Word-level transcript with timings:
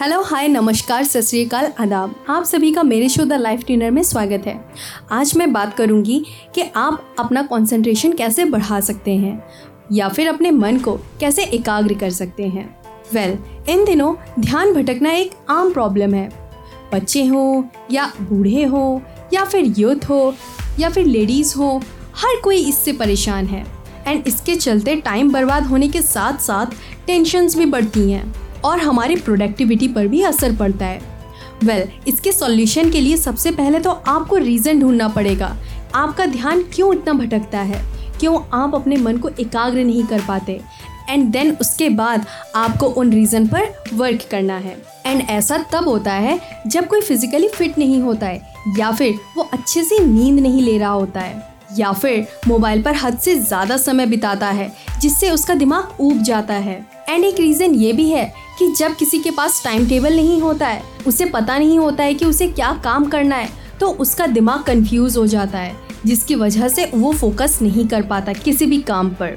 Hello 0.00 0.20
hi 0.22 0.46
नमस्कार 0.48 1.04
सत 1.04 1.20
श्रीकाल 1.20 1.66
आदाब। 1.80 2.14
आप 2.28 2.44
सभी 2.44 2.72
का 2.72 2.82
मेरे 2.82 3.08
शो 3.08 3.24
द 3.24 3.32
लाइफ 3.32 3.64
ट्यूनर 3.66 3.90
में 3.90 4.02
स्वागत 4.02 4.46
है। 4.46 4.54
आज 5.12 5.32
मैं 5.36 5.52
बात 5.52 5.76
करूँगी 5.76 6.24
कि 6.54 6.62
आप 6.76 7.16
अपना 7.18 7.42
कंसंट्रेशन 7.42 8.12
कैसे 8.12 8.44
बढ़ा 8.44 8.80
सकते 8.80 9.16
हैं 9.16 9.44
या 9.92 10.08
फिर 10.08 10.28
अपने 10.28 10.50
मन 10.50 10.78
को 10.78 10.96
कैसे 11.20 11.44
एकाग्र 11.44 11.94
कर 11.94 12.10
सकते 12.10 12.48
हैं। 12.48 12.64
वेल 13.14 13.36
well, 13.36 13.68
इन 13.68 13.84
दिनों 13.84 14.14
ध्यान 14.40 14.72
भटकना 14.74 15.12
एक 15.12 15.32
आम 15.50 15.72
प्रॉब्लम 15.72 16.14
है। 16.14 16.28
बच्चे 16.92 17.26
हो 17.26 17.64
या 17.90 18.12
बूढ़े 18.20 18.64
हो 18.64 19.02
या 19.34 19.44
फिर 19.44 19.74
यूथ 19.78 20.08
हो 20.08 20.34
या 20.78 20.90
फिर 20.90 21.06
लेडीज़ 21.06 21.56
हो 21.58 21.76
हर 22.16 22.40
कोई 22.44 22.64
इससे 22.64 22.92
परेशान 22.92 23.46
है। 23.46 23.66
एंड 24.06 24.26
इसके 24.26 24.56
चलते 24.56 24.96
टाइम 24.96 25.32
बर्बाद 25.32 25.66
होने 25.66 25.88
के 25.88 26.02
साथ 26.02 26.38
साथ 26.38 26.66
टेंशन्स 27.06 27.56
भी 27.56 27.66
बढ़ती 27.66 28.10
हैं। 28.12 28.49
और 28.64 28.78
हमारी 28.78 29.16
प्रोडक्टिविटी 29.16 29.88
पर 29.88 30.06
भी 30.06 30.22
असर 30.22 30.56
पड़ता 30.56 30.86
है। 30.86 31.00
वेल 31.64 31.82
well, 31.82 32.08
इसके 32.08 32.32
सॉल्यूशन 32.32 32.90
के 32.90 33.00
लिए 33.00 33.16
सबसे 33.16 33.50
पहले 33.50 33.80
तो 33.80 33.90
आपको 33.90 34.36
रीज़न 34.36 34.80
ढूंढना 34.80 35.08
पड़ेगा। 35.08 35.56
आपका 35.94 36.26
ध्यान 36.26 36.62
क्यों 36.74 36.92
इतना 36.94 37.12
भटकता 37.14 37.60
है? 37.60 37.82
क्यों 38.20 38.38
आप 38.54 38.74
अपने 38.74 38.96
मन 38.96 39.18
को 39.18 39.28
एकाग्र 39.30 39.84
नहीं 39.84 40.04
कर 40.04 40.20
पाते? 40.20 40.60
एंड 41.10 41.24
देन 41.32 41.50
उसके 41.60 41.88
बाद 41.90 42.26
आपको 42.56 42.86
उन 42.86 43.12
रीज़न 43.12 43.46
पर 43.48 43.68
वर्क 43.92 44.26
करना 44.30 44.56
है। 44.56 44.76
एंड 45.06 45.22
ऐसा 45.30 45.58
तब 45.72 45.88
होता 45.88 46.12
है 46.14 46.38
जब 46.66 46.86
कोई 46.86 47.00
फिजिकली 47.00 47.48
फिट 47.48 47.78
नहीं 47.78 48.00
होता 48.02 48.26
है 48.26 48.74
या 48.78 48.90
फिर 48.92 49.18
वो 49.36 49.48
अच्छे 49.52 49.82
से 49.84 49.98
नींद 49.98 50.40
नहीं 50.40 50.62
ले 50.62 50.76
रहा 50.78 50.90
होता 50.90 51.20
है 51.20 51.48
या 51.78 51.92
फिर 51.92 52.26
मोबाइल 52.48 52.82
पर 52.82 52.94
हद 52.96 53.18
से 53.18 53.34
ज़्यादा 53.36 53.76
समय 53.76 54.06
बिताता 54.06 54.46
है 54.48 54.70
जिससे 55.00 55.30
उसका 55.30 55.54
दिमाग 55.54 56.00
ऊब 56.00 56.22
जाता 56.22 56.54
है। 56.54 56.84
एंड 57.08 57.24
एक 57.24 57.40
रीज़न 57.40 57.74
ये 57.74 57.92
भी 57.92 58.08
है 58.10 58.32
कि 58.60 58.66
जब 58.68 58.96
किसी 58.96 59.18
के 59.18 59.30
पास 59.30 59.62
टाइम 59.64 59.88
टेबल 59.88 60.16
नहीं 60.16 60.40
होता 60.40 60.66
है 60.66 60.82
उसे 61.06 61.24
पता 61.26 61.58
नहीं 61.58 61.78
होता 61.78 62.04
है 62.04 62.14
कि 62.14 62.24
उसे 62.24 62.48
क्या 62.48 62.72
काम 62.84 63.04
करना 63.04 63.36
है 63.36 63.48
तो 63.80 63.88
उसका 63.96 64.26
दिमाग 64.26 64.62
कंफ्यूज 64.62 65.16
हो 65.16 65.26
जाता 65.26 65.58
है 65.58 65.74
जिसकी 66.06 66.34
वजह 66.34 66.68
से 66.68 66.90
वो 66.94 67.12
फोकस 67.12 67.58
नहीं 67.62 67.86
कर 67.88 68.02
पाता 68.02 68.32
किसी 68.32 68.66
भी 68.66 68.80
काम 68.82 69.08
पर। 69.10 69.36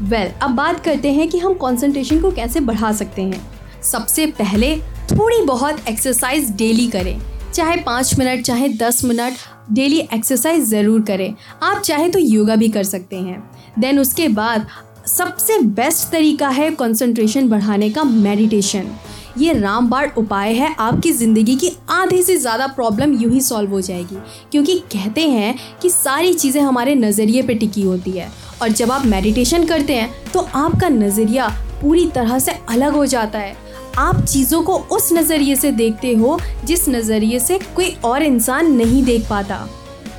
वेल 0.00 0.28
well, 0.28 0.42
अब 0.42 0.50
बात 0.50 0.84
करते 0.84 1.12
हैं 1.12 1.28
कि 1.28 1.38
हम 1.38 1.54
कंसंट्रेशन 1.54 2.20
को 2.20 2.30
कैसे 2.30 2.60
बढ़ा 2.60 2.92
सकते 2.92 3.22
हैं। 3.22 3.80
सबसे 3.82 4.26
पहले 4.38 4.76
थोड़ी 5.10 5.40
बहुत 5.42 5.88
एक्सरसाइज 5.88 6.50
डेली 6.56 6.86
करें। 6.88 7.20
चाहे 7.54 7.76
पाँच 7.76 8.18
मिनट 8.18 8.44
चाहे 8.44 8.68
दस 8.68 9.04
मिनट 9.04 9.36
डेली 9.72 9.98
एक्सरसाइज 10.14 10.64
ज़रूर 10.64 11.00
करें। 11.02 11.34
आप 11.62 11.82
चाहे 11.82 12.08
तो 12.08 12.18
योगा 12.18 12.56
भी 12.56 12.68
कर 12.68 12.84
सकते 12.84 13.16
हैं। 13.16 13.42
देन 13.78 13.98
उसके 13.98 14.28
बाद 14.28 14.66
सबसे 15.08 15.58
बेस्ट 15.74 16.10
तरीका 16.12 16.48
है 16.48 16.70
कंसंट्रेशन 16.70 17.48
बढ़ाने 17.48 17.88
का 17.90 18.02
मेडिटेशन 18.04 18.90
ये 19.38 19.52
रामबाण 19.52 20.10
उपाय 20.18 20.52
है, 20.52 20.74
आपकी 20.76 21.12
ज़िंदगी 21.12 21.54
की 21.56 21.70
आधे 21.90 22.22
से 22.22 22.36
ज़्यादा 22.36 22.66
प्रॉब्लम 22.66 23.12
यूँ 23.14 23.32
ही 23.32 23.40
सॉल्व 23.40 23.70
हो 23.70 23.80
जाएगी। 23.80 24.16
क्योंकि 24.52 24.74
कहते 24.92 25.20
हैं 25.22 25.54
कि 25.82 25.90
सारी 25.90 26.34
चीज़ें 26.34 26.60
हमारे 26.62 26.94
नज़रिए 26.96 27.42
पे 27.42 27.54
टिकी 27.54 27.82
होती 27.82 28.10
है। 28.10 28.28
और 28.62 28.68
जब 28.70 28.92
आप 28.92 29.06
मेडिटेशन 29.06 29.64
करते 29.66 29.94
हैं 29.94 30.32
तो 30.32 30.40
आपका 30.40 30.88
नज़रिया 30.88 31.48
पूरी 31.82 32.06
तरह 32.10 32.38
से 32.38 32.52
अलग 32.68 32.94
हो 32.94 33.06
जाता 33.06 33.38
है। 33.38 33.56
आप 33.98 34.22
चीज़ों 34.22 34.62
को 34.62 34.76
उस 34.92 35.12
नज़रिए 35.12 35.56
से 35.56 35.72
देखते 35.72 36.14
हो, 36.14 36.38
जिस 36.64 36.88
नज़रिए 36.88 37.38
से 37.40 37.58
कोई 37.76 37.96
और 38.04 38.22
इंसान 38.22 38.72
नहीं 38.72 39.02
देख 39.04 39.28
पाता। 39.30 39.66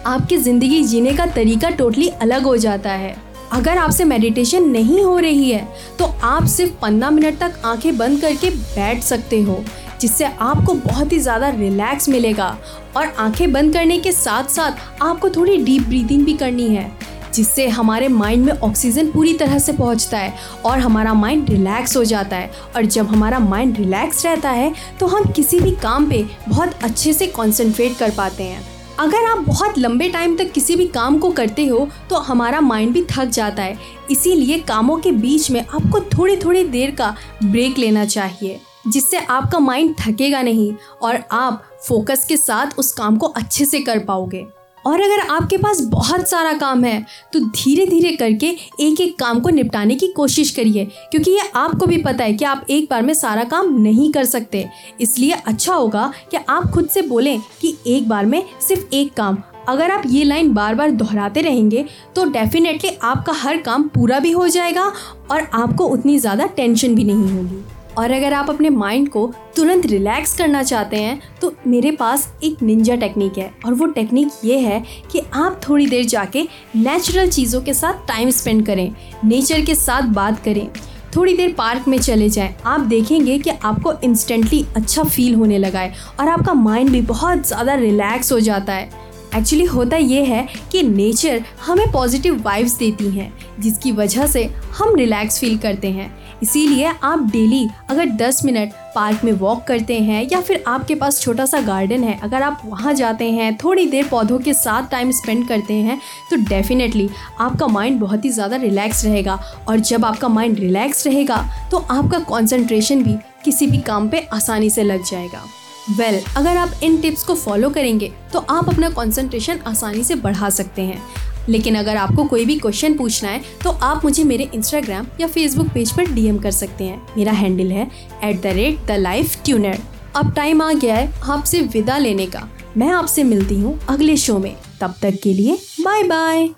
आपकी 0.08 0.38
ज़िंदगी 0.40 0.84
जीने 0.84 1.14
का 1.14 1.26
तरीका 1.28 1.70
टोटली 1.70 2.08
अलग 2.10 2.44
हो 2.44 2.58
जाता 2.58 2.92
है। 2.92 3.16
अगर 3.52 3.78
आपसे 3.78 4.06
मेडिटेशन 4.06 4.70
नहीं 4.70 5.04
हो 5.04 5.18
रही 5.20 5.50
है 5.52 5.68
तो 6.00 6.06
आप 6.24 6.46
सिर्फ़ 6.48 6.74
पंद्रह 6.82 7.10
मिनट 7.12 7.40
तक 7.40 7.62
आँखें 7.66 7.98
बंद 7.98 8.22
करके 8.22 8.50
बैठ 8.50 9.04
सकते 9.04 9.42
हो, 9.42 9.64
जिससे 10.02 10.26
आपको 10.26 10.74
बहुत 10.76 11.12
ही 11.12 11.20
ज़्यादा 11.20 11.50
रिलैक्स 11.50 12.10
मिलेगा। 12.10 12.58
और 12.98 13.08
आँखें 13.10 13.52
बंद 13.52 13.74
करने 13.74 13.98
के 14.00 14.12
साथ 14.12 14.50
साथ 14.50 15.04
आपको 15.04 15.30
थोड़ी 15.30 15.58
डीप 15.58 15.88
ब्रीदिंग 15.88 16.26
भी 16.26 16.34
करनी 16.36 16.68
है, 16.68 16.92
जिससे 17.34 17.68
हमारे 17.70 18.08
माइंड 18.08 18.46
में 18.46 18.54
ऑक्सीजन 18.54 19.12
पूरी 19.12 19.34
तरह 19.34 19.60
से 19.60 19.74
पहुँचता 19.74 20.18
है 20.18 20.34
और 20.66 20.80
हमारा 20.80 21.14
माइंड 21.16 21.50
रिलैक्स 21.50 21.98
हो 21.98 22.04
जाता 22.06 22.36
है। 22.36 22.52
और 22.76 22.86
जब 22.86 23.08
हमारा 23.08 23.40
माइंड 23.40 23.78
रिलैक्स 23.78 24.26
रहता 24.26 24.50
है 24.52 24.74
तो 25.00 25.08
हम 25.08 25.32
किसी 25.32 25.60
भी 25.60 25.72
काम 25.78 26.10
पे 26.10 26.26
बहुत 26.48 26.84
अच्छे 26.84 27.14
से 27.14 27.28
कंसंट्रेट 27.30 27.98
कर 27.98 28.12
पाते 28.12 28.44
हैं। 28.44 28.68
अगर 29.00 29.26
आप 29.26 29.38
बहुत 29.40 29.78
लंबे 29.78 30.08
टाइम 30.10 30.36
तक 30.38 30.52
किसी 30.52 30.76
भी 30.76 30.86
काम 30.88 31.18
को 31.20 31.30
करते 31.32 31.66
हो 31.66 31.88
तो 32.10 32.16
हमारा 32.20 32.60
माइंड 32.62 32.92
भी 32.94 33.04
थक 33.12 33.26
जाता 33.26 33.64
है। 33.64 33.78
इसीलिए 34.12 34.58
कामों 34.60 34.98
के 34.98 35.12
बीच 35.12 35.50
में 35.52 35.60
आपको 35.62 36.00
थोड़ी 36.10 36.36
थोड़ी 36.38 36.64
देर 36.66 36.92
का 36.92 37.16
ब्रेक 37.44 37.78
लेना 37.78 38.06
चाहिए, 38.06 38.60
जिससे 38.88 39.18
आपका 39.20 39.60
माइंड 39.60 39.96
थकेगा 40.00 40.42
नहीं 40.42 40.74
और 41.02 41.24
आप 41.32 41.64
फोकस 41.88 42.26
के 42.26 42.38
साथ 42.38 42.78
उस 42.78 42.92
काम 42.94 43.18
को 43.18 43.28
अच्छे 43.28 43.66
से 43.66 43.80
कर 43.80 44.00
पाओगे। 44.00 44.46
और 44.86 45.02
अगर 45.02 45.20
आपके 45.28 45.58
पास 45.58 45.82
बहुत 45.90 46.30
सारा 46.30 46.54
काम 46.56 46.84
है 46.84 47.06
तो 47.34 47.40
धीरे 47.40 47.86
धीरे 47.86 48.12
करके 48.16 48.48
एक 48.82 49.02
एक 49.02 49.18
काम 49.20 49.40
को 49.40 49.50
निपटाने 49.50 49.96
की 49.96 50.08
कोशिश 50.08 50.50
करिए। 50.52 50.86
क्योंकि 51.12 51.32
ये 51.32 51.50
आपको 51.56 51.86
भी 51.86 51.98
पता 52.00 52.24
है 52.24 52.34
कि 52.34 52.46
आप 52.46 52.66
एक 52.70 52.88
बार 52.90 53.02
में 53.02 53.14
सारा 53.14 53.44
काम 53.46 53.74
नहीं 53.82 54.12
कर 54.12 54.26
सकते। 54.26 54.66
इसलिए 55.02 55.32
अच्छा 55.34 55.74
होगा 55.74 56.12
कि 56.32 56.38
आप 56.40 56.70
खुद 56.72 56.90
से 56.90 57.02
बोलें 57.04 57.40
कि 57.62 57.76
एक 57.88 58.10
बार 58.10 58.26
में 58.26 58.44
सिर्फ़ 58.62 58.96
एक 58.96 59.14
काम। 59.14 59.38
अगर 59.68 59.92
आप 59.92 60.04
ये 60.08 60.24
लाइन 60.24 60.54
बार 60.54 60.76
बार 60.76 60.92
दोहराते 60.92 61.42
रहेंगे 61.42 61.86
तो 62.16 62.24
डेफिनेटली 62.28 62.90
आपका 63.04 63.34
हर 63.36 63.58
काम 63.62 63.88
पूरा 63.88 64.20
भी 64.20 64.32
हो 64.32 64.48
जाएगा 64.48 64.92
और 65.32 65.50
आपको 65.54 65.86
उतनी 65.88 66.18
ज़्यादा 66.20 66.46
टेंशन 66.48 66.96
भी 66.96 67.04
नहीं 67.04 67.32
होगी। 67.32 67.64
और 67.98 68.12
अगर 68.12 68.34
आप 68.34 68.50
अपने 68.50 68.70
माइंड 68.70 69.10
को 69.10 69.26
तुरंत 69.56 69.86
रिलैक्स 69.86 70.36
करना 70.38 70.64
चाहते 70.64 70.98
हैं 70.98 71.20
तो 71.42 71.54
मेरे 71.68 71.92
पास 71.92 72.28
एक 72.44 72.62
निंजा 72.64 72.96
टेक्निक 72.96 73.38
है। 73.38 73.52
और 73.66 73.74
वो 73.74 73.86
टेक्निक 73.88 74.46
ये 74.46 74.58
है 74.60 74.84
कि 75.12 75.22
आप 75.36 75.60
थोड़ी 75.68 75.88
देर 75.88 76.06
जाके 76.06 76.48
नेचुरल 76.76 77.30
चीज़ों 77.30 77.62
के 77.62 77.74
साथ 77.74 78.08
टाइम 78.08 78.30
स्पेंड 78.32 78.66
करें 78.66 78.92
नेचर 79.26 79.66
के 79.66 79.76
साथ 79.76 80.14
बात 80.14 80.44
करें। 80.44 80.68
थोड़ी 81.16 81.34
देर 81.34 81.54
पार्क 81.54 81.88
में 81.88 81.98
चले 82.00 82.30
जाएँ। 82.30 82.56
आप 82.66 82.80
देखेंगे 82.82 83.38
कि 83.40 83.50
आपको 83.50 83.94
इंस्टेंटली 84.04 84.66
अच्छा 84.76 85.04
फील 85.04 85.36
होने 85.36 85.58
लगा 85.58 85.80
है 85.80 85.94
और 86.20 86.28
आपका 86.28 86.54
माइंड 86.56 86.90
भी 86.90 87.02
बहुत 87.04 87.48
ज़्यादा 87.48 87.74
रिलैक्स 87.76 88.32
हो 88.32 88.40
जाता 88.40 88.74
है। 88.74 89.08
एक्चुअली 89.36 89.66
होता 89.66 89.98
ये 89.98 90.24
है 90.26 90.48
कि 90.72 90.82
नेचर 90.84 91.42
हमें 91.66 91.92
पॉजिटिव 91.92 92.42
वाइब्स 92.44 92.78
देती 92.78 93.10
हैं, 93.10 93.34
जिसकी 93.60 93.92
वजह 93.92 94.28
से 94.28 94.44
हम 94.78 94.96
रिलैक्स 94.96 95.40
फील 95.40 95.58
करते 95.58 95.88
हैं। 95.90 96.29
इसीलिए 96.44 96.92
आप 97.04 97.30
डेली 97.32 97.68
अगर 97.90 98.10
10 98.18 98.44
मिनट 98.46 98.74
पार्क 98.96 99.24
में 99.24 99.32
वॉक 99.34 99.64
करते 99.64 100.00
हैं 100.00 100.28
या 100.32 100.40
फिर 100.42 100.64
आपके 100.68 100.96
पास 100.96 101.20
छोटा 101.22 101.46
सा 101.46 101.60
गार्डन 101.62 102.04
है 102.04 102.18
अगर 102.24 102.42
आप 102.42 102.62
वहाँ 102.66 102.94
जाते 102.94 103.30
हैं 103.32 103.56
थोड़ी 103.58 103.86
देर 103.88 104.08
पौधों 104.08 104.40
के 104.40 104.54
साथ 104.54 104.90
टाइम 104.92 105.12
स्पेंड 105.12 105.48
करते 105.48 105.74
हैं 105.74 106.00
तो 106.30 106.36
डेफिनेटली 106.46 107.10
आपका 107.40 107.68
माइंड 107.68 108.00
बहुत 108.00 108.26
ही 108.26 108.30
ज़्यादा 108.30 108.56
रिलैक्स 108.58 109.06
रहेगा। 109.06 109.40
और 109.68 109.80
जब 109.82 110.06
आपका 110.06 110.28
माइंड 110.28 110.60
रिलैक्स 110.60 111.06
रहेगा 111.08 111.46
तो 111.72 111.78
आपका 111.78 112.20
कॉन्सेंट्रेशन 112.20 113.04
भी 113.04 113.16
किसी 113.46 113.68
भी 113.68 113.78
काम 113.82 114.10
पे 114.10 114.28
आसानी 114.34 114.70
से 114.70 114.84
लग 114.84 115.04
जाएगा। 115.04 115.44
वेल 115.90 116.16
well, 116.16 116.38
अगर 116.38 116.58
आप 116.58 116.72
इन 116.84 116.98
टिप्स 117.02 117.24
को 117.24 117.36
फॉलो 117.36 117.70
करेंगे 117.70 118.12
तो 118.34 118.40
आप 118.50 118.70
अपना 118.70 118.90
कंसंट्रेशन 118.90 119.60
आसानी 119.68 120.04
से 120.04 120.16
बढ़ा 120.18 120.50
सकते 120.52 120.82
हैं। 120.82 121.02
लेकिन 121.50 121.76
अगर 121.76 121.98
आपको 121.98 122.24
कोई 122.24 122.46
भी 122.46 122.56
क्वेश्चन 122.56 122.98
पूछना 122.98 123.30
है 123.30 123.42
तो 123.64 123.70
आप 123.72 124.06
मुझे 124.06 124.24
मेरे 124.24 124.50
इंस्टाग्राम 124.54 125.08
या 125.22 125.28
फेसबुक 125.28 125.68
पेज 125.68 125.92
पर 125.92 126.12
डीएम 126.12 126.38
कर 126.38 126.52
सकते 126.52 126.84
हैं। 126.84 127.02
मेरा 127.18 127.32
हैंडल 127.32 127.72
है 127.72 127.90
at 128.24 128.42
the 128.42 128.54
rate 128.56 128.86
the 128.88 129.00
life 129.00 129.44
tuner 129.46 129.80
अब 130.16 130.34
टाइम 130.34 130.62
आ 130.62 130.72
गया 130.74 130.96
है 130.96 131.12
आपसे 131.24 131.62
विदा 131.64 131.98
लेने 131.98 132.26
का। 132.26 132.48
मैं 132.78 132.90
आपसे 132.92 133.24
मिलती 133.24 133.56
हूँ 133.56 133.80
अगले 133.90 134.18
शो 134.18 134.38
में। 134.40 134.56
तब 134.82 134.96
तक 135.02 135.20
के 135.24 135.34
लिए 135.34 135.58
बाय 135.82 136.04
बाय 136.04 136.50